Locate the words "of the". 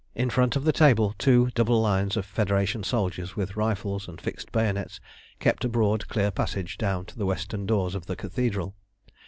0.55-0.73, 7.93-8.15